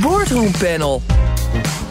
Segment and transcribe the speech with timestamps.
[0.00, 1.02] Boardroom Panel.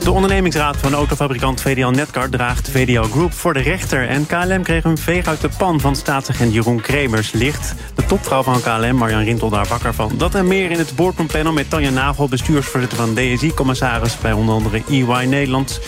[0.04, 4.08] De ondernemingsraad van autofabrikant VDL Netcar draagt VDL Group voor de rechter.
[4.08, 7.32] En KLM kreeg een veeg uit de pan van staatsagent Jeroen Kremers.
[7.32, 10.12] Licht de topvrouw van KLM, Marjan Rintel, daar wakker van.
[10.18, 12.28] Dat en meer in het boardroom panel met Tanja Nagel...
[12.28, 15.80] bestuursvoorzitter van DSI-commissaris bij onder andere EY Nederland...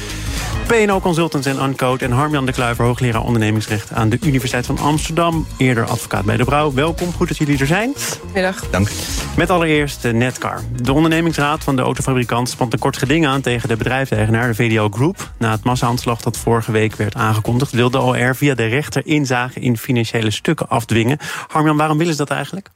[0.67, 2.85] PNO Consultants en Uncode en Harmjan de Kluiver...
[2.85, 5.47] hoogleraar ondernemingsrecht aan de Universiteit van Amsterdam.
[5.57, 6.73] Eerder advocaat bij De Brouw.
[6.73, 7.93] Welkom, goed dat jullie er zijn.
[8.33, 8.69] Middag.
[8.69, 8.89] Dank.
[9.37, 10.61] Met allereerst de Netcar.
[10.81, 13.41] De ondernemingsraad van de autofabrikant spant een kort geding aan...
[13.41, 15.31] tegen de bedrijfseigenaar, de VDL Group.
[15.37, 17.71] Na het massa-aanslag dat vorige week werd aangekondigd...
[17.71, 21.17] wil de OR via de rechter inzage in financiële stukken afdwingen.
[21.47, 22.69] Harmjan, waarom willen ze dat eigenlijk?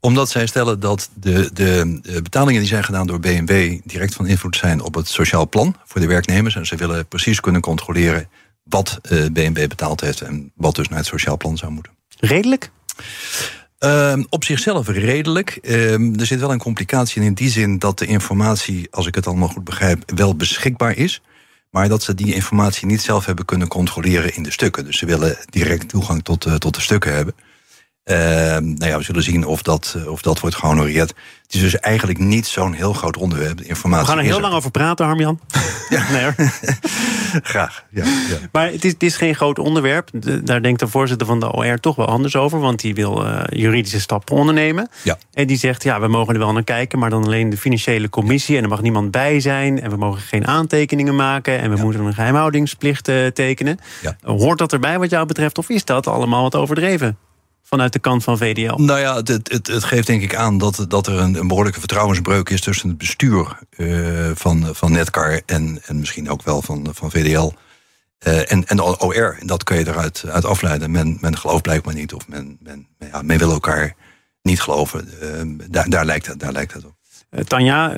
[0.00, 4.56] Omdat zij stellen dat de, de, betalingen die zijn gedaan door BMW direct van invloed
[4.56, 6.56] zijn op het sociaal plan voor de werknemers.
[6.56, 8.28] En ze willen precies kunnen controleren
[8.62, 11.92] wat uh, eh, BMW betaald heeft en wat dus naar het sociaal plan zou moeten.
[12.18, 12.70] Redelijk?
[13.80, 15.58] Uh, op zichzelf redelijk.
[15.62, 19.14] Uh, er zit wel een complicatie in, in die zin dat de informatie, als ik
[19.14, 21.22] het allemaal goed begrijp, wel beschikbaar is.
[21.70, 24.84] Maar dat ze die informatie niet zelf hebben kunnen controleren in de stukken.
[24.84, 27.34] Dus ze willen direct toegang tot, uh, tot de stukken hebben.
[28.04, 28.16] Uh,
[28.56, 31.14] nou ja, we zullen zien of dat, eh, of dat wordt gehonoreerd.
[31.42, 33.60] Het is dus eigenlijk niet zo'n heel groot onderwerp.
[33.60, 35.40] Informatie we gaan er heel lang over praten, Harmjan.
[35.90, 36.04] Ja.
[36.12, 36.30] nee.
[37.42, 37.84] Graag.
[37.90, 40.08] Ja, ja, Maar het is, het is geen groot onderwerp.
[40.44, 42.60] daar denkt de voorzitter van de OR toch wel anders over.
[42.60, 44.88] Want die wil uh, juridische stappen ondernemen.
[45.02, 45.18] Ja.
[45.32, 46.98] En die zegt, ja, we mogen er wel naar kijken...
[46.98, 48.56] maar dan alleen de financiële commissie.
[48.56, 49.80] En er mag niemand bij zijn.
[49.80, 51.58] En we mogen geen aantekeningen maken.
[51.58, 53.78] En we moeten een geheimhoudingsplicht uh, tekenen.
[54.22, 55.58] Hoort dat erbij wat jou betreft?
[55.58, 57.18] Of is dat allemaal wat overdreven?
[57.70, 58.74] Vanuit de kant van VDL?
[58.74, 61.78] Nou ja, het, het, het geeft denk ik aan dat, dat er een, een behoorlijke
[61.78, 66.88] vertrouwensbreuk is tussen het bestuur uh, van, van Netcar en, en misschien ook wel van,
[66.92, 67.52] van VDL.
[68.26, 70.90] Uh, en, en de OR, en dat kun je eruit uit afleiden.
[70.90, 73.94] Men, men gelooft blijkbaar niet, of men, men, ja, men wil elkaar
[74.42, 75.08] niet geloven.
[75.22, 76.94] Uh, daar, daar, lijkt het, daar lijkt het op.
[77.46, 77.94] Tanja,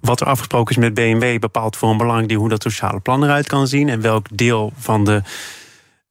[0.00, 3.24] wat er afgesproken is met BMW bepaalt voor een belangrijk deel hoe dat sociale plan
[3.24, 5.22] eruit kan zien en welk deel van de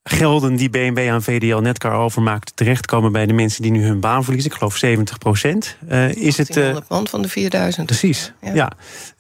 [0.04, 4.24] gelden die BMW aan VDL Netcar overmaakt terechtkomen bij de mensen die nu hun baan
[4.24, 4.52] verliezen.
[4.52, 5.78] Ik geloof 70 procent.
[5.90, 6.58] Uh, is het.
[6.58, 7.86] Uh, van de 4000.
[7.86, 8.34] Precies.
[8.54, 8.72] Ja.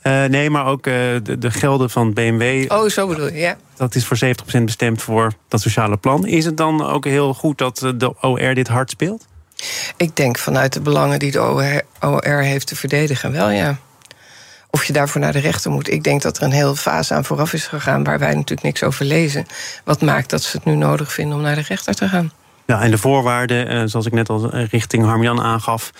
[0.04, 2.72] Uh, nee, maar ook de, de, gelden van BMW.
[2.72, 3.58] Oh, zo bedoel je, ja.
[3.76, 6.28] Dat is voor 70 procent bestemd voor dat sociale plan.
[6.28, 9.28] Is het dan ook heel goed dat de OR dit hard speelt?
[9.98, 13.80] Ik denk vanuit de belangen die de OR, OR heeft te verdedigen, wel ja
[14.74, 15.92] of je daarvoor naar de rechter moet.
[15.92, 18.84] Ik denk dat er een hele fase aan vooraf is gegaan waar wij natuurlijk niks
[18.84, 19.46] over lezen.
[19.84, 22.32] Wat maakt dat ze het nu nodig vinden om naar de rechter te gaan?
[22.66, 25.92] Ja, en de voorwaarden, eh, zoals ik net al richting Harmjan aangaf,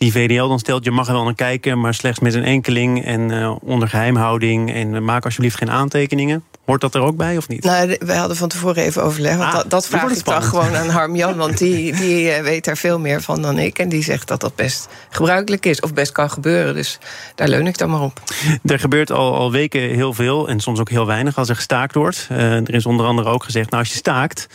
[0.00, 3.04] die VDL dan stelt, je mag er wel naar kijken, maar slechts met een enkeling
[3.04, 4.72] en uh, onder geheimhouding.
[4.72, 6.44] En maak alsjeblieft geen aantekeningen.
[6.64, 7.64] Hoort dat er ook bij of niet?
[7.64, 9.36] Nou, wij hadden van tevoren even overleg.
[9.36, 11.36] Want ah, dat, dat vraag ik dan gewoon aan Harm Jan.
[11.36, 13.78] Want die, die eh, weet daar veel meer van dan ik.
[13.78, 15.80] En die zegt dat dat best gebruikelijk is.
[15.80, 16.74] Of best kan gebeuren.
[16.74, 16.98] Dus
[17.34, 18.20] daar leun ik dan maar op.
[18.64, 20.48] Er gebeurt al, al weken heel veel.
[20.48, 22.28] En soms ook heel weinig als er gestaakt wordt.
[22.32, 24.48] Uh, er is onder andere ook gezegd, nou als je staakt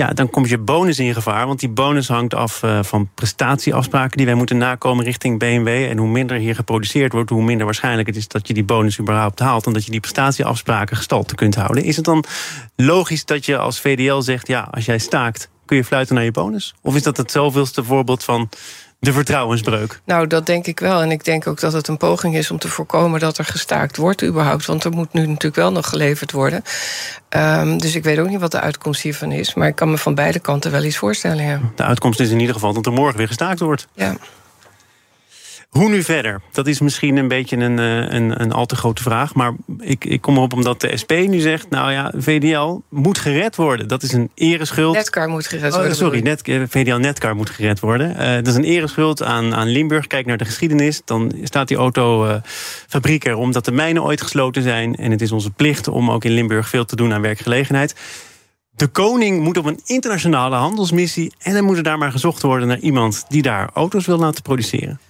[0.00, 1.46] ja, dan komt je bonus in gevaar.
[1.46, 5.68] Want die bonus hangt af uh, van prestatieafspraken die wij moeten nakomen richting BMW.
[5.68, 8.98] En hoe minder hier geproduceerd wordt, hoe minder waarschijnlijk het is dat je die bonus
[8.98, 9.66] überhaupt haalt.
[9.66, 11.84] En dat je die prestatieafspraken gestalte kunt houden.
[11.84, 12.24] Is het dan
[12.76, 16.30] logisch dat je als VDL zegt: ja, als jij staakt, kun je fluiten naar je
[16.30, 16.74] bonus?
[16.82, 18.48] Of is dat het zoveelste voorbeeld van
[19.00, 20.00] de vertrouwensbreuk?
[20.04, 21.02] Nou, dat denk ik wel.
[21.02, 23.96] En ik denk ook dat het een poging is om te voorkomen dat er gestaakt
[23.96, 24.66] wordt überhaupt.
[24.66, 26.62] Want er moet nu natuurlijk wel nog geleverd worden.
[27.36, 29.54] Um, dus ik weet ook niet wat de uitkomst hiervan is.
[29.54, 31.44] Maar ik kan me van beide kanten wel iets voorstellen.
[31.44, 31.60] Ja.
[31.74, 33.86] De uitkomst is in ieder geval dat er morgen weer gestaakt wordt.
[33.94, 34.16] Ja.
[35.70, 36.40] Hoe nu verder?
[36.52, 39.34] Dat is misschien een beetje een, eh, een, een al te grote vraag.
[39.34, 41.70] Maar ik, ik kom erop omdat de SP nu zegt...
[41.70, 43.88] nou ja, VDL moet gered worden.
[43.88, 44.94] Dat is een ereschuld.
[44.94, 45.90] Netcar moet gered worden.
[45.90, 48.10] Oh, sorry, net, eh, VDL Netcar moet gered worden.
[48.10, 50.06] Uh, dat is een ereschuld aan, aan Limburg.
[50.06, 51.02] Kijk naar de geschiedenis.
[51.04, 54.94] Dan staat die autofabriek er omdat de mijnen ooit gesloten zijn.
[54.94, 57.94] En het is onze plicht om ook in Limburg veel te doen aan werkgelegenheid.
[58.70, 61.32] De koning moet op een internationale handelsmissie...
[61.38, 63.24] en dan moet er daar maar gezocht worden naar iemand...
[63.28, 65.00] die daar auto's wil laten produceren.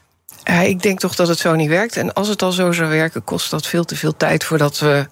[0.44, 1.96] Ik denk toch dat het zo niet werkt.
[1.96, 5.06] En als het al zo zou werken, kost dat veel te veel tijd voordat we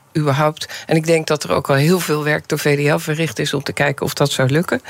[0.87, 3.63] En ik denk dat er ook al heel veel werk door VDL verricht is om
[3.63, 4.81] te kijken of dat zou lukken.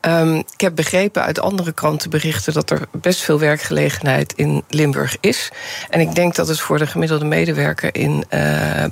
[0.00, 5.50] Um, ik heb begrepen uit andere krantenberichten dat er best veel werkgelegenheid in Limburg is.
[5.90, 8.40] En ik denk dat het voor de gemiddelde medewerker in, uh,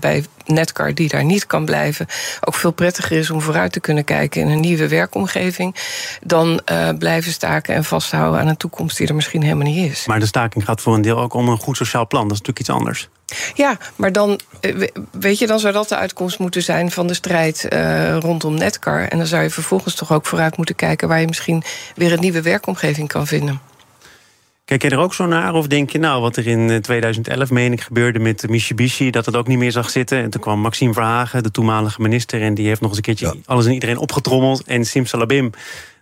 [0.00, 2.06] bij Netcar die daar niet kan blijven,
[2.41, 5.76] ook veel prettiger is om vooruit te kunnen kijken in een nieuwe werkomgeving.
[6.23, 10.06] Dan uh, blijven staken en vasthouden aan een toekomst die er misschien helemaal niet is.
[10.06, 12.23] Maar de staking gaat voor een deel ook om een goed sociaal plan.
[12.23, 13.09] Dat is natuurlijk iets anders.
[13.55, 17.15] Ja, maar dan, eh, weet je, dan zou dat de uitkomst moeten zijn van de
[17.15, 19.09] strijd uh, rondom Netcar.
[19.09, 21.62] En dan zou je vervolgens toch ook vooruit moeten kijken waar je misschien
[21.94, 23.61] weer een nieuwe werkomgeving kan vinden.
[24.65, 25.55] Kijk je er ook zo naar?
[25.55, 29.11] Of denk je nou, wat er in 2011, meen ik, gebeurde met Mitsubishi...
[29.11, 30.23] dat het ook niet meer zag zitten?
[30.23, 32.43] En toen kwam Maxime Verhagen, de toenmalige minister...
[32.43, 34.62] en die heeft nog eens een keertje alles en iedereen opgetrommeld.
[34.62, 35.50] En simsalabim,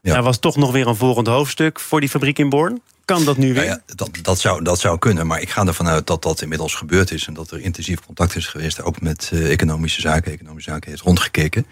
[0.02, 0.12] ja.
[0.12, 1.80] daar was toch nog weer een volgend hoofdstuk...
[1.80, 2.82] voor die fabriek in Born.
[3.04, 3.64] Kan dat nu weer?
[3.64, 6.74] ja, dat, dat, zou, dat zou kunnen, maar ik ga ervan uit dat dat inmiddels
[6.74, 7.26] gebeurd is...
[7.26, 10.32] en dat er intensief contact is geweest, ook met uh, economische zaken.
[10.32, 11.66] Economische zaken heeft rondgekeken.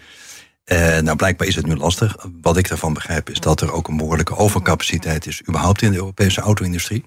[0.65, 2.15] Uh, nou, blijkbaar is het nu lastig.
[2.41, 5.41] Wat ik daarvan begrijp is dat er ook een behoorlijke overcapaciteit is...
[5.47, 7.05] überhaupt in de Europese auto-industrie.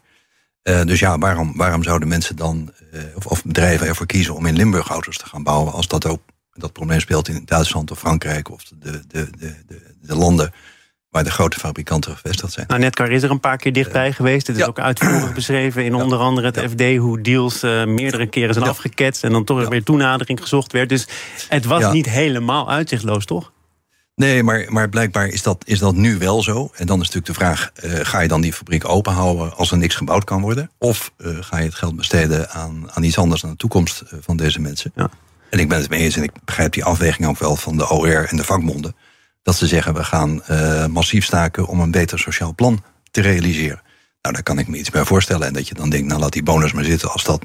[0.62, 2.72] Uh, dus ja, waarom, waarom zouden mensen dan,
[3.14, 4.34] of, of, bedrijven ervoor kiezen...
[4.34, 5.72] om in Limburg auto's te gaan bouwen...
[5.72, 6.20] als dat ook
[6.52, 8.50] dat probleem speelt in Duitsland of Frankrijk...
[8.50, 10.52] of de, de, de, de, de landen
[11.14, 12.66] waar de grote fabrikanten gevestigd zijn.
[12.68, 14.46] Nou, Netcar is er een paar keer dichtbij geweest.
[14.46, 16.96] Het is ook uitvoerig beschreven in onder andere het FD...
[16.96, 19.24] hoe deals uh, meerdere keren zijn afgeketst...
[19.24, 20.88] en dan toch weer toenadering gezocht werd.
[20.88, 21.06] Dus
[21.48, 23.52] het was niet helemaal uitzichtloos, toch?
[24.14, 26.70] Nee, maar, maar blijkbaar is dat, is dat nu wel zo.
[26.74, 29.56] En dan is natuurlijk de vraag, uh, ga je dan die fabriek openhouden...
[29.56, 30.70] als er niks gebouwd kan worden?
[30.78, 33.44] Of uh, ga je het geld besteden aan, aan iets anders...
[33.44, 34.92] aan de toekomst van deze mensen?
[34.94, 35.10] Ja.
[35.50, 37.56] En ik ben het mee eens en ik begrijp die afweging ook wel...
[37.56, 38.94] van de OR en de vakbonden
[39.44, 43.82] dat ze zeggen we gaan uh, massief staken om een beter sociaal plan te realiseren.
[44.22, 45.46] Nou, daar kan ik me iets bij voorstellen.
[45.46, 47.44] En dat je dan denkt, nou laat die bonus maar zitten als dat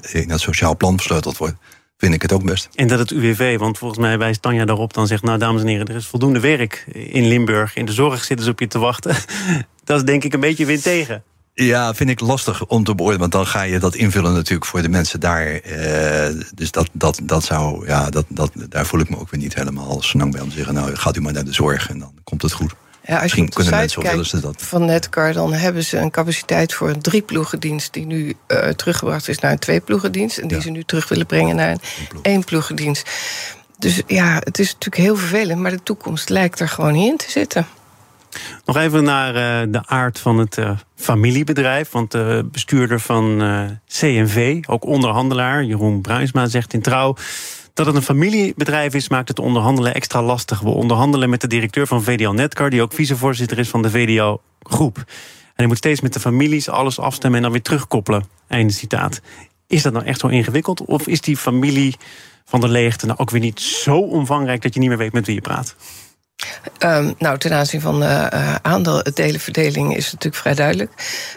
[0.00, 1.56] in het sociaal plan versleuteld wordt.
[1.96, 2.68] Vind ik het ook best.
[2.74, 5.66] En dat het UWV, want volgens mij wijst Tanja daarop, dan zegt: Nou, dames en
[5.66, 7.76] heren, er is voldoende werk in Limburg.
[7.76, 9.16] In de zorg zitten ze op je te wachten.
[9.84, 11.22] dat is denk ik een beetje weer tegen.
[11.54, 13.20] Ja, vind ik lastig om te beoordelen.
[13.20, 15.46] Want dan ga je dat invullen natuurlijk voor de mensen daar.
[15.46, 19.40] Eh, dus dat, dat, dat zou, ja, dat, dat, daar voel ik me ook weer
[19.40, 20.74] niet helemaal snang bij om te zeggen...
[20.74, 22.74] nou, gaat u maar naar de zorg en dan komt het goed.
[23.04, 24.62] Ja, als Misschien kunnen mensen, of willen ze dat.
[24.62, 27.92] Van Netcar, dan hebben ze een capaciteit voor een drieploegendienst...
[27.92, 30.38] die nu uh, teruggebracht is naar een tweeploegendienst...
[30.38, 31.80] en die ze nu terug willen brengen naar een
[32.22, 33.10] éénploegendienst.
[33.78, 35.60] Dus ja, het is natuurlijk heel vervelend...
[35.60, 37.66] maar de toekomst lijkt er gewoon niet in te zitten.
[38.64, 41.90] Nog even naar uh, de aard van het uh, familiebedrijf.
[41.90, 47.16] Want de bestuurder van uh, CNV, ook onderhandelaar, Jeroen Bruinsma, zegt in trouw.
[47.74, 50.60] Dat het een familiebedrijf is, maakt het onderhandelen extra lastig.
[50.60, 54.38] We onderhandelen met de directeur van VDL Netcar, die ook vicevoorzitter is van de VDL
[54.62, 54.96] Groep.
[54.96, 55.04] En
[55.54, 58.24] hij moet steeds met de families alles afstemmen en dan weer terugkoppelen.
[58.48, 59.20] Einde citaat.
[59.66, 60.84] Is dat nou echt zo ingewikkeld?
[60.84, 61.96] Of is die familie
[62.44, 65.26] van de leegte nou ook weer niet zo omvangrijk dat je niet meer weet met
[65.26, 65.76] wie je praat?
[66.78, 70.92] Um, nou, ten aanzien van uh, aandelenverdeling is het natuurlijk vrij duidelijk.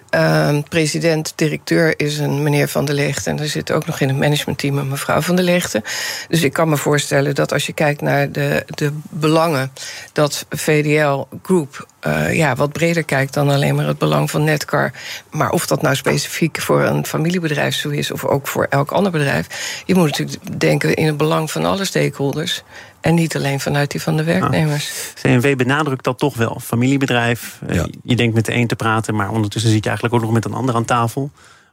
[0.09, 3.29] Um, president, directeur is een meneer Van der Leegte.
[3.29, 5.83] En er zit ook nog in het managementteam een mevrouw Van der Leegte.
[6.27, 9.71] Dus ik kan me voorstellen dat als je kijkt naar de, de belangen...
[10.13, 14.91] dat VDL Group uh, ja, wat breder kijkt dan alleen maar het belang van Netcar.
[15.31, 18.11] Maar of dat nou specifiek voor een familiebedrijf zo is...
[18.11, 19.47] of ook voor elk ander bedrijf...
[19.85, 22.63] je moet natuurlijk denken in het belang van alle stakeholders...
[23.05, 25.13] En niet alleen vanuit die van de werknemers.
[25.21, 26.59] CNV benadrukt dat toch wel.
[26.63, 29.15] Familiebedrijf, eh, je denkt met de een te praten...
[29.15, 31.31] maar ondertussen zit je eigenlijk ook nog met een ander aan tafel.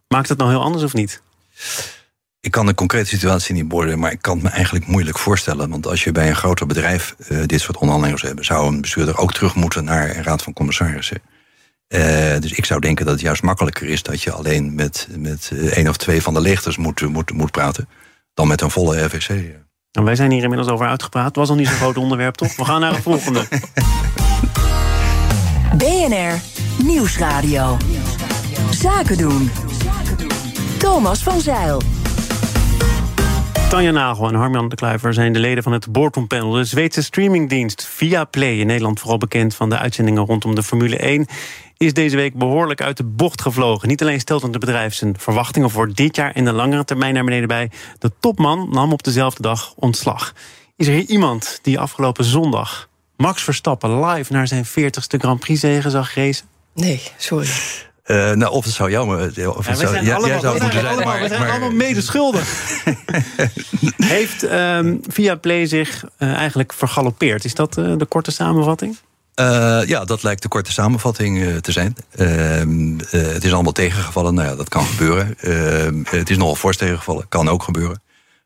[0.08, 1.22] Maakt het nou heel anders of niet?
[2.40, 5.70] Ik kan de concrete situatie niet beoordelen, maar ik kan het me eigenlijk moeilijk voorstellen.
[5.70, 9.18] Want als je bij een groter bedrijf uh, dit soort onderhandelingen hebben, zou een bestuurder
[9.18, 11.22] ook terug moeten naar een raad van commissarissen.
[11.88, 12.00] Uh,
[12.38, 15.88] dus ik zou denken dat het juist makkelijker is dat je alleen met, met één
[15.88, 17.88] of twee van de leegters moet, moet, moet praten,
[18.34, 19.60] dan met een volle RVC.
[19.92, 21.26] En wij zijn hier inmiddels over uitgepraat.
[21.26, 22.56] Het was al niet zo'n groot onderwerp, toch?
[22.56, 23.46] We gaan naar het volgende.
[25.76, 26.40] BNR
[26.84, 27.76] Nieuwsradio.
[28.70, 29.50] Zaken doen.
[30.78, 31.82] Thomas van Zeil.
[33.68, 37.86] Tanja Nagel en Harmjan de Kluiver zijn de leden van het Boardroom de Zweedse streamingdienst
[37.86, 41.26] via Play, in Nederland vooral bekend van de uitzendingen rondom de Formule 1,
[41.82, 43.88] is deze week behoorlijk uit de bocht gevlogen.
[43.88, 47.24] Niet alleen stelt het bedrijf zijn verwachtingen voor dit jaar en de langere termijn naar
[47.24, 47.70] beneden bij.
[47.98, 50.32] De topman nam op dezelfde dag ontslag.
[50.76, 55.60] Is er hier iemand die afgelopen zondag Max Verstappen live naar zijn 40ste Grand Prix
[55.60, 56.46] zegen zag racen?
[56.74, 57.48] Nee, sorry.
[58.06, 60.86] Uh, nou, of het zou jou, of het zou, ja, allemaal, zou moeten zijn.
[60.86, 62.82] Allemaal, we zijn allemaal medeschuldig.
[63.96, 67.44] Heeft um, Via Play zich uh, eigenlijk vergalopeerd?
[67.44, 68.96] Is dat uh, de korte samenvatting?
[69.40, 71.96] Uh, ja, dat lijkt de korte samenvatting uh, te zijn.
[72.16, 74.34] Uh, het is allemaal tegengevallen.
[74.34, 75.38] Nou ja, dat kan gebeuren.
[75.38, 77.28] Ehm, het is nogal fors tegengevallen.
[77.28, 78.01] Kan ook gebeuren.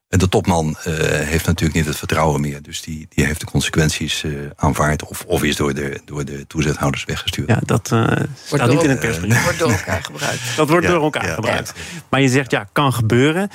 [0.09, 2.63] En de topman uh, heeft natuurlijk niet het vertrouwen meer.
[2.63, 5.05] Dus die, die heeft de consequenties uh, aanvaard.
[5.05, 7.49] Of, of is door de, door de toezichthouders weggestuurd.
[7.49, 8.07] Ja, dat uh,
[8.45, 9.43] staat niet in het perspectief.
[9.43, 10.57] wordt door elkaar gebruikt.
[10.57, 11.73] Dat wordt door elkaar gebruikt.
[12.09, 13.51] Maar je zegt, ja, kan gebeuren.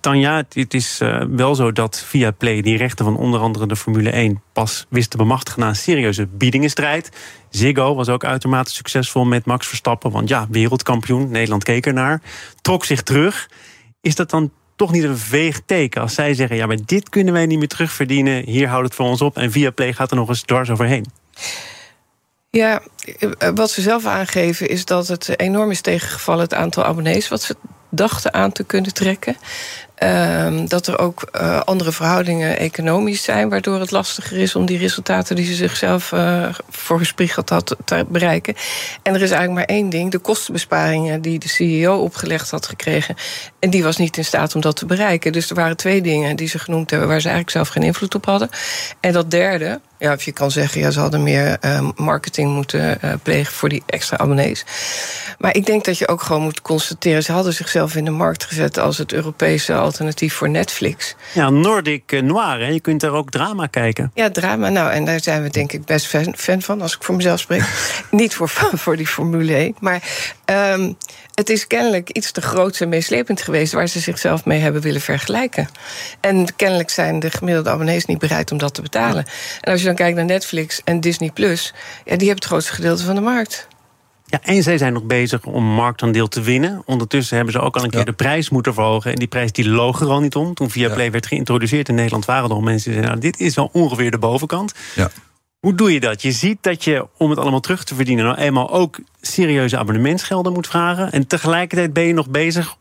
[0.00, 4.10] Tanja, het is wel zo dat via Play die rechten van onder andere de Formule
[4.10, 7.10] 1 pas wist te bemachtigen na een serieuze biedingenstrijd.
[7.50, 10.10] Ziggo was ook uitermate succesvol met Max Verstappen.
[10.10, 12.22] Want ja, wereldkampioen, Nederland keek ernaar.
[12.60, 13.50] Trok zich terug.
[14.00, 17.32] Is dat dan toch niet een veeg teken als zij zeggen: ja, maar dit kunnen
[17.32, 18.44] wij niet meer terugverdienen.
[18.44, 19.36] Hier houdt het voor ons op.
[19.36, 21.06] En via Play gaat er nog eens dwars overheen.
[22.50, 22.82] Ja,
[23.54, 26.42] wat ze zelf aangeven is dat het enorm is tegengevallen...
[26.42, 27.56] het aantal abonnees wat ze
[27.88, 29.36] dachten aan te kunnen trekken.
[29.98, 34.78] Ehm, dat er ook uh, andere verhoudingen economisch zijn, waardoor het lastiger is om die
[34.78, 38.54] resultaten die ze zichzelf uh, voorgespiegeld had te bereiken.
[39.02, 43.14] En er is eigenlijk maar één ding: de kostenbesparingen die de CEO opgelegd had gekregen.
[43.58, 45.32] En die was niet in staat om dat te bereiken.
[45.32, 48.14] Dus er waren twee dingen die ze genoemd hebben waar ze eigenlijk zelf geen invloed
[48.14, 48.48] op hadden.
[49.00, 52.98] En dat derde, ja, of je kan zeggen, ja, ze hadden meer uh, marketing moeten
[53.04, 54.64] uh, plegen voor die extra abonnees.
[55.38, 58.44] Maar ik denk dat je ook gewoon moet constateren, ze hadden zichzelf in de markt
[58.44, 61.14] gezet als het Europese alternatief voor Netflix.
[61.32, 62.66] Ja, Nordic eh, Noir, hè?
[62.66, 64.10] je kunt daar ook drama kijken.
[64.14, 67.02] Ja, drama, nou, en daar zijn we denk ik best fan, fan van, als ik
[67.02, 67.62] voor mezelf spreek.
[68.10, 70.02] Niet voor, voor die Formule 1, maar
[70.46, 70.96] um,
[71.38, 75.00] het is kennelijk iets te groot en meeslepend geweest waar ze zichzelf mee hebben willen
[75.00, 75.68] vergelijken.
[76.20, 79.24] En kennelijk zijn de gemiddelde abonnees niet bereid om dat te betalen.
[79.60, 82.72] En als je dan kijkt naar Netflix en Disney Plus, ja, die hebben het grootste
[82.72, 83.68] gedeelte van de markt.
[84.24, 86.82] Ja, en zij zijn nog bezig om marktaandeel te winnen.
[86.84, 89.10] Ondertussen hebben ze ook al een keer de prijs moeten verhogen.
[89.10, 90.54] En die prijs die loog er al niet om.
[90.54, 91.10] Toen Viaplay ja.
[91.10, 92.24] werd geïntroduceerd in Nederland...
[92.24, 93.20] waren er al mensen die zeiden...
[93.20, 94.74] Nou, dit is wel ongeveer de bovenkant.
[94.94, 95.10] Ja.
[95.58, 96.22] Hoe doe je dat?
[96.22, 98.24] Je ziet dat je, om het allemaal terug te verdienen...
[98.24, 101.12] nou eenmaal ook serieuze abonnementsgelden moet vragen...
[101.12, 102.76] en tegelijkertijd ben je nog bezig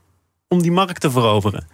[0.48, 1.67] om die markt te veroveren.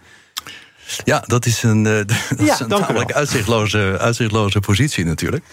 [1.04, 5.44] Ja, dat is een, uh, dat ja, is een tamelijk uitzichtloze, uitzichtloze positie natuurlijk.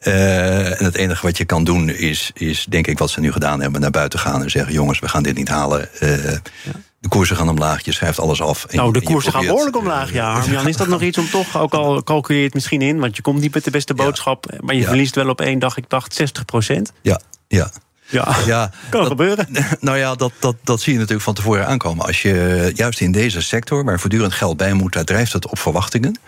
[0.00, 3.32] Uh, en het enige wat je kan doen is, is, denk ik, wat ze nu
[3.32, 3.80] gedaan hebben...
[3.80, 5.88] naar buiten gaan en zeggen, jongens, we gaan dit niet halen.
[6.00, 6.40] Uh, ja.
[7.00, 8.66] De koersen gaan omlaag, je schrijft alles af.
[8.72, 10.42] Nou, de koersen gaan behoorlijk omlaag, ja.
[10.64, 12.98] Is dat nog iets om toch, ook al calculeer je het misschien in...
[12.98, 14.46] want je komt niet met de beste boodschap...
[14.60, 16.92] maar je verliest wel op één dag, ik dacht, 60 procent.
[17.02, 17.70] Ja, ja.
[18.08, 19.48] Ja, ja kan dat, gebeuren.
[19.80, 22.06] Nou ja, dat, dat, dat zie je natuurlijk van tevoren aankomen.
[22.06, 24.92] Als je juist in deze sector, waar voortdurend geld bij moet...
[24.92, 26.18] daar drijft het op verwachtingen.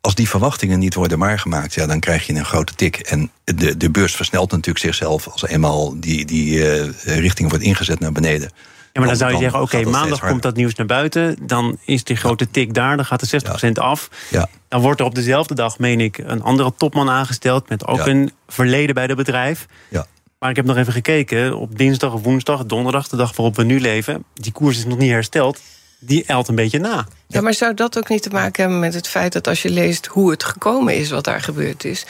[0.00, 2.96] Als die verwachtingen niet worden waargemaakt, ja, dan krijg je een grote tik.
[2.96, 8.00] En de, de beurs versnelt natuurlijk zichzelf als eenmaal die, die uh, richting wordt ingezet
[8.00, 8.50] naar beneden.
[8.92, 11.36] Ja, maar dan, zou je zeggen, oké, okay, maandag komt dat nieuws naar buiten.
[11.40, 14.08] Dan is die grote tik daar, dan gaat de 60% af.
[14.30, 14.48] Ja.
[14.68, 17.68] Dan wordt er op dezelfde dag, meen ik, een andere topman aangesteld...
[17.68, 19.66] met ook een verleden bij het bedrijf.
[19.88, 20.06] Ja.
[20.38, 23.08] Maar ik heb nog even gekeken, op dinsdag of woensdag, donderdag...
[23.08, 25.60] de dag waarop we nu leven, die koers is nog niet hersteld
[25.98, 27.06] die elt een beetje na.
[27.26, 29.70] Ja, maar zou dat ook niet te maken hebben met het feit dat als je
[29.70, 32.06] leest hoe het gekomen is, wat daar gebeurd is,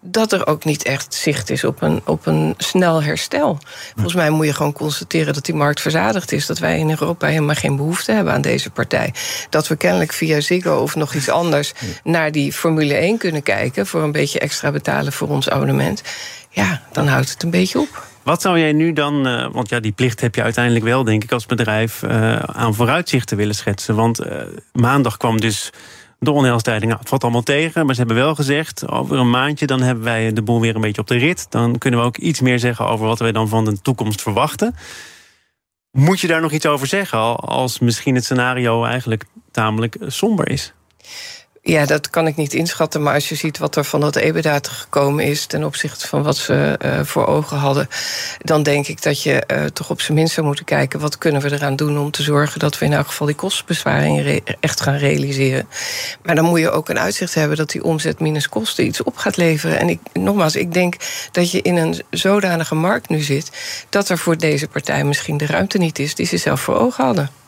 [0.00, 3.58] dat er ook niet echt zicht is op een, op een snel herstel?
[3.92, 7.26] Volgens mij moet je gewoon constateren dat die markt verzadigd is, dat wij in Europa
[7.26, 9.14] helemaal geen behoefte hebben aan deze partij.
[9.50, 11.72] Dat we kennelijk via Ziggo of nog iets anders
[12.04, 16.02] naar die Formule 1 kunnen kijken voor een beetje extra betalen voor ons abonnement.
[16.50, 18.11] Ja, dan houdt het een beetje op.
[18.22, 21.22] Wat zou jij nu dan, uh, want ja, die plicht heb je uiteindelijk wel, denk
[21.22, 23.94] ik, als bedrijf uh, aan vooruitzichten willen schetsen?
[23.94, 24.36] Want uh,
[24.72, 25.70] maandag kwam dus
[26.18, 26.98] de onheilstijding.
[26.98, 30.32] Het valt allemaal tegen, maar ze hebben wel gezegd, over een maandje dan hebben wij
[30.32, 31.46] de boel weer een beetje op de rit.
[31.50, 34.74] Dan kunnen we ook iets meer zeggen over wat wij dan van de toekomst verwachten.
[35.90, 40.72] Moet je daar nog iets over zeggen, als misschien het scenario eigenlijk tamelijk somber is?
[41.64, 43.02] Ja, dat kan ik niet inschatten.
[43.02, 45.46] Maar als je ziet wat er van dat EBITDA gekomen is...
[45.46, 47.88] ten opzichte van wat ze uh, voor ogen hadden...
[48.38, 51.00] dan denk ik dat je uh, toch op zijn minst zou moeten kijken...
[51.00, 52.60] wat kunnen we eraan doen om te zorgen...
[52.60, 55.68] dat we in elk geval die kostenbesparingen echt gaan realiseren.
[56.22, 57.56] Maar dan moet je ook een uitzicht hebben...
[57.56, 59.78] dat die omzet minus kosten iets op gaat leveren.
[59.78, 60.96] En ik, nogmaals, ik denk
[61.32, 63.50] dat je in een zodanige markt nu zit...
[63.88, 66.14] dat er voor deze partij misschien de ruimte niet is...
[66.14, 67.41] die ze zelf voor ogen hadden.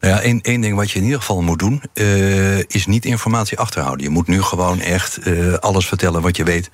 [0.00, 3.04] Nou ja, één, één ding wat je in ieder geval moet doen, uh, is niet
[3.04, 4.04] informatie achterhouden.
[4.04, 6.70] Je moet nu gewoon echt uh, alles vertellen wat je weet.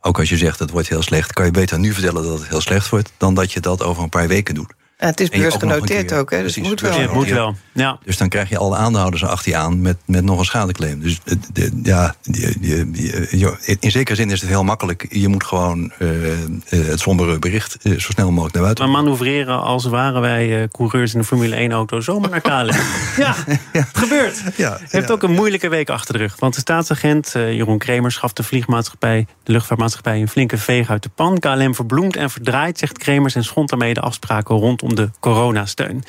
[0.00, 2.48] Ook als je zegt het wordt heel slecht, kan je beter nu vertellen dat het
[2.48, 4.72] heel slecht wordt, dan dat je dat over een paar weken doet.
[4.98, 6.42] Ja, het is beursgenoteerd ook, ook, hè?
[6.42, 7.00] dus het moet wel.
[7.00, 7.56] Ja, moet wel.
[7.72, 7.98] Ja.
[8.04, 11.00] Dus dan krijg je alle aandeelhouders achter je aan met, met nog een schadeclaim.
[11.00, 11.20] Dus
[11.52, 12.14] de, ja,
[13.80, 15.06] in zekere zin is het heel makkelijk.
[15.10, 16.08] Je moet gewoon uh,
[16.68, 18.84] het sombere bericht uh, zo snel mogelijk naar buiten.
[18.84, 22.80] Maar manoeuvreren als waren wij uh, coureurs in de Formule 1-auto zomaar naar KLM.
[23.24, 23.34] ja,
[23.72, 24.42] het gebeurt.
[24.56, 26.36] Ja, heeft ook een moeilijke week achter de rug.
[26.38, 31.10] Want de staatsagent Jeroen Kremers gaf de vliegmaatschappij, de luchtvaartmaatschappij, een flinke veeg uit de
[31.14, 31.38] pan.
[31.38, 36.04] KLM verbloemt en verdraait, zegt Kremers, en schond daarmee de afspraken rond om de coronasteun.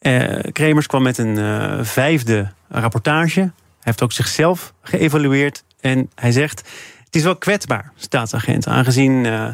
[0.00, 3.40] Uh, Kremers kwam met een uh, vijfde rapportage.
[3.40, 5.64] Hij heeft ook zichzelf geëvalueerd.
[5.80, 6.58] En hij zegt:
[7.04, 9.48] Het is wel kwetsbaar, staatsagent, aangezien uh,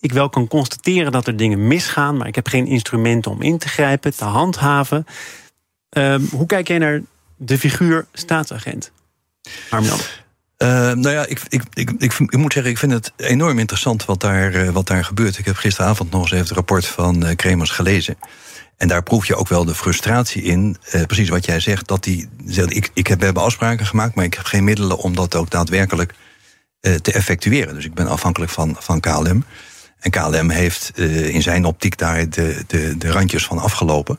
[0.00, 3.58] ik wel kan constateren dat er dingen misgaan, maar ik heb geen instrumenten om in
[3.58, 5.06] te grijpen, te handhaven.
[5.88, 7.00] Ehm, hoe kijk jij naar
[7.36, 8.92] de figuur staatsagent?
[9.70, 9.98] Armjan.
[10.64, 14.20] Uh, nou ja, ik, ik, ik, ik, moet zeggen, ik vind het enorm interessant wat
[14.20, 15.38] daar, uh, wat daar gebeurt.
[15.38, 18.16] Ik heb gisteravond nog eens even het rapport van uh, Kremers gelezen.
[18.76, 20.76] En daar proef je ook wel de frustratie in.
[21.06, 22.28] precies wat jij zegt, dat die
[22.68, 25.50] ik, ik heb, we hebben afspraken gemaakt, maar ik heb geen middelen om dat ook
[25.50, 26.14] daadwerkelijk
[26.80, 27.74] te effectueren.
[27.74, 29.44] Dus ik ben afhankelijk van, van KLM.
[29.98, 34.18] En KLM heeft in zijn optiek daar de, de, de randjes van afgelopen.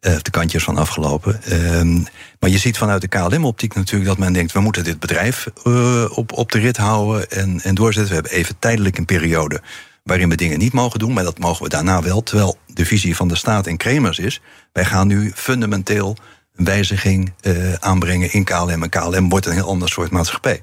[0.00, 1.40] Uh, de kantjes van afgelopen.
[1.48, 2.04] Uh,
[2.40, 6.04] maar je ziet vanuit de KLM-optiek natuurlijk dat men denkt: we moeten dit bedrijf uh,
[6.10, 8.08] op, op de rit houden en, en doorzetten.
[8.08, 9.60] We hebben even tijdelijk een periode
[10.02, 12.22] waarin we dingen niet mogen doen, maar dat mogen we daarna wel.
[12.22, 14.40] Terwijl de visie van de staat en Kremers is:
[14.72, 16.16] wij gaan nu fundamenteel
[16.56, 18.82] een wijziging uh, aanbrengen in KLM.
[18.82, 20.62] En KLM wordt een heel ander soort maatschappij.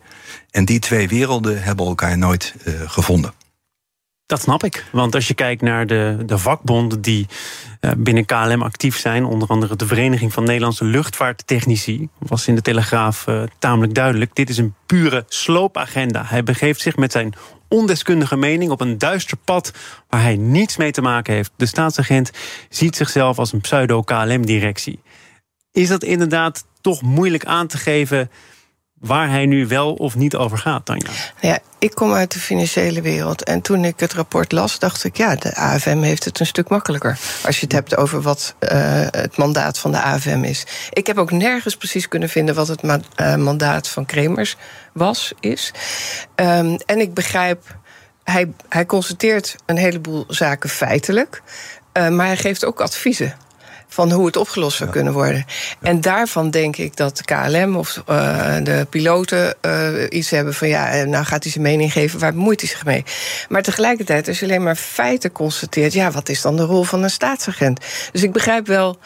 [0.51, 2.53] En die twee werelden hebben elkaar nooit
[2.87, 3.33] gevonden.
[4.25, 4.85] Dat snap ik.
[4.91, 7.27] Want als je kijkt naar de, de vakbonden die
[7.81, 12.61] uh, binnen KLM actief zijn, onder andere de Vereniging van Nederlandse Luchtvaarttechnici, was in de
[12.61, 14.35] Telegraaf uh, tamelijk duidelijk.
[14.35, 16.23] Dit is een pure sloopagenda.
[16.25, 17.33] Hij begeeft zich met zijn
[17.67, 19.71] ondeskundige mening op een duister pad
[20.09, 21.51] waar hij niets mee te maken heeft.
[21.55, 22.31] De staatsagent
[22.69, 24.99] ziet zichzelf als een pseudo-KLM-directie.
[25.71, 28.29] Is dat inderdaad toch moeilijk aan te geven
[29.03, 31.09] waar hij nu wel of niet over gaat, Tanja?
[31.39, 33.43] Ja, ik kom uit de financiële wereld.
[33.43, 36.69] En toen ik het rapport las, dacht ik, ja, de AFM heeft het een stuk
[36.69, 37.19] makkelijker.
[37.45, 38.69] Als je het hebt over wat uh,
[39.09, 40.65] het mandaat van de AFM is.
[40.89, 44.55] Ik heb ook nergens precies kunnen vinden wat het ma uh, mandaat van Kremers
[44.93, 45.71] was, is.
[46.35, 47.77] Um, en ik begrijp,
[48.23, 51.41] hij, hij constateert een heleboel zaken feitelijk.
[51.93, 53.35] Uh, maar hij geeft ook adviezen
[53.93, 55.45] van hoe het opgelost zou kunnen worden.
[55.81, 60.67] En daarvan denk ik dat de KLM of uh, de piloten uh, iets hebben van
[60.67, 63.03] ja, nou gaat hij zijn mening geven, waar bemoeit hij zich mee?
[63.49, 67.03] Maar tegelijkertijd, als je alleen maar feiten constateert, ja, wat is dan de rol van
[67.03, 67.79] een staatsagent?
[68.11, 68.97] Dus ik begrijp wel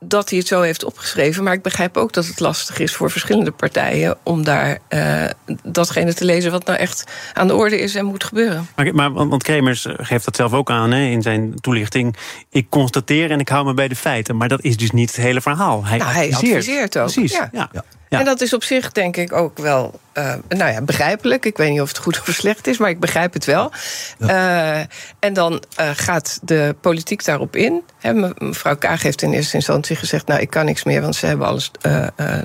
[0.00, 1.44] dat hij het zo heeft opgeschreven.
[1.44, 5.24] Maar ik begrijp ook dat het lastig is voor verschillende partijen om daar uh,
[5.62, 8.68] datgene te lezen wat nou echt aan de orde is en moet gebeuren.
[8.76, 12.16] Maar, maar want Kremers geeft dat zelf ook aan hè, in zijn toelichting.
[12.50, 14.36] Ik constateer en ik hou me bij de feiten.
[14.36, 15.84] Maar dat is dus niet het hele verhaal.
[15.84, 17.12] Hij, nou, hij adviseert ook.
[17.12, 17.32] Precies.
[17.32, 17.48] Ja.
[17.52, 17.84] Ja.
[18.08, 21.44] En dat is op zich denk ik ook wel uh, nou ja, begrijpelijk.
[21.44, 23.72] Ik weet niet of het goed of slecht is, maar ik begrijp het wel.
[24.18, 24.78] Ja.
[24.78, 24.84] Uh,
[25.18, 27.82] en dan uh, gaat de politiek daarop in.
[27.98, 30.26] He, mevrouw Kaag heeft in eerste instantie gezegd...
[30.26, 31.70] nou, ik kan niks meer, want ze hebben alles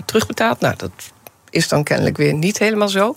[0.05, 0.59] terugbetaald.
[0.59, 0.91] Nou, dat
[1.53, 3.15] is dan kennelijk weer niet helemaal zo.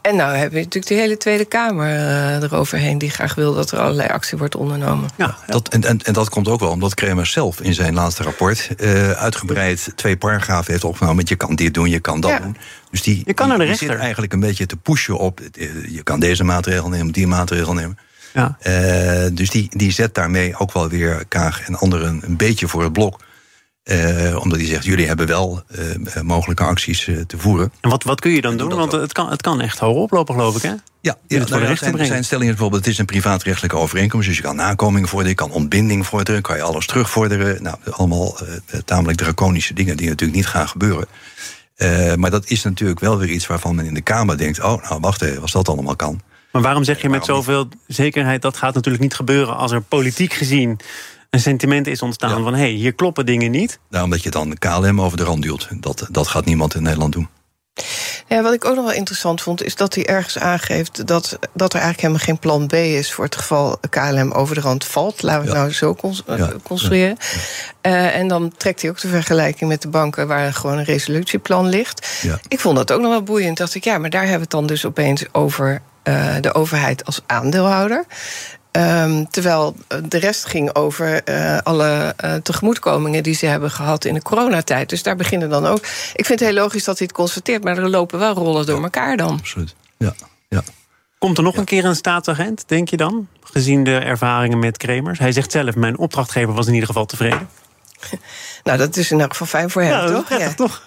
[0.00, 2.98] En nou hebben we natuurlijk de hele Tweede Kamer uh, eroverheen...
[2.98, 5.10] die graag wil dat er allerlei actie wordt ondernomen.
[5.16, 8.22] Ja, dat, en, en, en dat komt ook wel omdat Kremers zelf in zijn laatste
[8.22, 8.68] rapport...
[8.76, 11.24] Uh, uitgebreid twee paragrafen heeft opgenomen...
[11.26, 12.38] je kan dit doen, je kan dat ja.
[12.38, 12.56] doen.
[12.90, 13.88] Dus die, je kan die, die rechter.
[13.88, 15.40] zit eigenlijk een beetje te pushen op...
[15.88, 17.98] je kan deze maatregel nemen, die maatregel nemen.
[18.34, 18.58] Ja.
[18.62, 22.82] Uh, dus die, die zet daarmee ook wel weer Kaag en anderen een beetje voor
[22.82, 23.26] het blok...
[23.90, 27.72] Uh, omdat hij zegt, jullie hebben wel uh, mogelijke acties uh, te voeren.
[27.80, 28.74] En wat, wat kun je dan doen?
[28.74, 30.74] Want het kan, het kan echt hoger oplopen, geloof ik, hè?
[31.00, 32.84] Ja, nou, zijn, zijn stellingen bijvoorbeeld...
[32.84, 34.26] het is een privaatrechtelijke overeenkomst...
[34.26, 36.42] dus je kan nakoming vorderen, je kan ontbinding vorderen...
[36.42, 37.62] kan je alles terugvorderen.
[37.62, 38.38] Nou, allemaal
[38.84, 39.96] tamelijk draconische dingen...
[39.96, 41.06] die natuurlijk niet gaan gebeuren.
[42.16, 44.62] maar dat is natuurlijk wel weer iets waarvan men in de Kamer denkt...
[44.62, 46.20] oh, nou, wacht even, als dat allemaal kan...
[46.52, 48.42] Maar waarom zeg je met zoveel zekerheid...
[48.42, 50.80] dat gaat natuurlijk niet gebeuren als er politiek gezien
[51.30, 52.42] een sentiment is ontstaan ja.
[52.42, 52.54] van...
[52.54, 53.78] hé, hey, hier kloppen dingen niet.
[53.90, 55.68] Nou, omdat je dan KLM over de rand duwt.
[55.80, 57.28] Dat, dat gaat niemand in Nederland doen.
[58.28, 61.72] Ja, wat ik ook nog wel interessant vond, is dat hij ergens aangeeft dat, dat
[61.72, 65.22] er eigenlijk helemaal geen plan B is voor het geval KLM over de rand valt.
[65.22, 65.62] Laten we het ja.
[65.62, 66.52] nou zo cons ja.
[66.62, 67.16] construeren.
[67.82, 67.90] Ja.
[67.90, 71.68] Uh, en dan trekt hij ook de vergelijking met de banken waar gewoon een resolutieplan
[71.68, 72.24] ligt.
[72.48, 73.56] Ik vond dat ook nog wel boeiend.
[73.56, 77.04] Dacht ik, ja, maar daar hebben we het dan dus opeens over uh, de overheid
[77.04, 78.04] als aandeelhouder.
[78.78, 79.76] Um, terwijl
[80.08, 84.88] de rest ging over uh, alle uh, tegemoetkomingen die ze hebben gehad in de coronatijd.
[84.88, 85.78] Dus daar beginnen dan ook.
[86.14, 88.82] Ik vind het heel logisch dat hij het constateert, maar er lopen wel rollen door
[88.82, 89.38] elkaar dan.
[89.38, 89.74] Absoluut.
[89.96, 90.14] Ja.
[90.48, 90.62] ja.
[91.18, 91.58] Komt er nog ja.
[91.58, 93.28] een keer een staatsagent, denk je dan?
[93.42, 95.18] Gezien de ervaringen met Kremers.
[95.18, 97.48] Hij zegt zelf: Mijn opdrachtgever was in ieder geval tevreden.
[98.64, 100.24] nou, dat is in elk geval fijn voor hem, ja, toch?
[100.24, 100.54] Prettig, ja.
[100.54, 100.82] toch?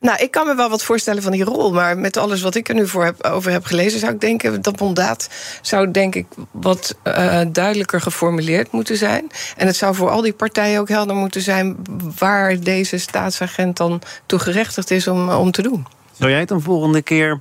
[0.00, 1.72] Nou, ik kan me wel wat voorstellen van die rol.
[1.72, 4.62] Maar met alles wat ik er nu voor heb, over heb gelezen, zou ik denken
[4.62, 5.28] dat mandaat
[5.62, 9.30] zou denk ik wat uh, duidelijker geformuleerd moeten zijn.
[9.56, 11.76] En het zou voor al die partijen ook helder moeten zijn
[12.18, 15.86] waar deze staatsagent dan toe gerechtigd is om, om te doen.
[16.18, 17.40] Zou jij het dan volgende keer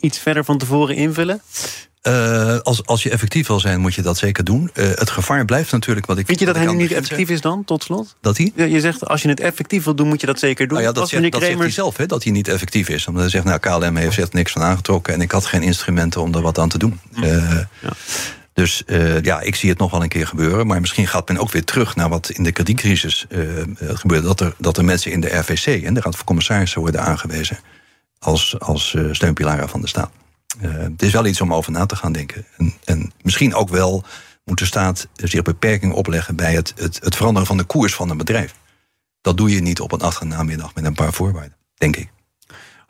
[0.00, 1.42] iets verder van tevoren invullen?
[2.08, 4.70] Uh, als, als je effectief wil zijn, moet je dat zeker doen.
[4.74, 6.26] Uh, het gevaar blijft natuurlijk wat ik.
[6.26, 8.16] Vind je dat hij nu niet effectief is dan, tot slot?
[8.20, 8.52] Dat hij?
[8.54, 10.76] Ja, je zegt, als je het effectief wil doen, moet je dat zeker doen.
[10.76, 11.50] Nou ja, dat, zegt, dat Kremers...
[11.50, 13.06] zegt hij zelf, hè, dat hij niet effectief is.
[13.06, 15.14] Omdat hij zegt, nou, KLM heeft zich niks van aangetrokken...
[15.14, 17.00] en ik had geen instrumenten om er wat aan te doen.
[17.16, 17.92] Uh, ja.
[18.52, 18.82] Dus
[19.22, 20.66] ja, ik zie het nog wel een keer gebeuren.
[20.66, 23.26] Maar misschien gaat men ook weer terug naar wat in de kredietcrisis
[23.78, 24.26] gebeurde.
[24.26, 27.58] Dat er, dat er mensen in de RVC en de Raad van Commissarissen worden aangewezen...
[28.18, 30.10] als, als steunpilaren van de staat.
[30.62, 32.46] Uh, het is wel iets om over na te gaan denken.
[32.56, 34.04] En, en, misschien ook wel
[34.44, 38.10] moet de staat zich beperkingen opleggen bij het, het, het, veranderen van de koers van
[38.10, 38.54] een bedrijf.
[39.20, 42.10] Dat doe je niet op een namiddag met een paar voorwaarden, denk ik.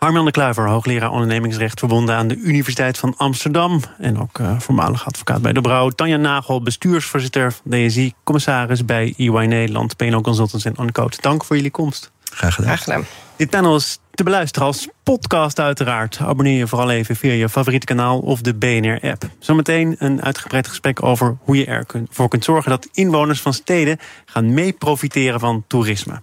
[0.00, 1.78] Harmjan de Kluiver, hoogleraar ondernemingsrecht...
[1.78, 3.80] verbonden aan de Universiteit van Amsterdam.
[3.98, 5.88] En ook uh, voormalig advocaat bij De Brouw.
[5.88, 8.12] Tanja Nagel, bestuursvoorzitter van DSI...
[8.24, 11.16] commissaris bij EY Nederland, PNO Consultants en Uncode.
[11.20, 12.12] Dank voor jullie komst.
[12.30, 12.70] Graag gedaan.
[12.70, 13.04] Graag gedaan.
[13.36, 16.18] Dit panel is te beluisteren als podcast uiteraard.
[16.20, 19.28] Abonneer je vooral even via je favoriete kanaal of de BNR-app.
[19.38, 22.70] Zometeen een uitgebreid gesprek over hoe je ervoor kunt zorgen...
[22.70, 26.22] dat inwoners van steden gaan mee profiteren van toerisme.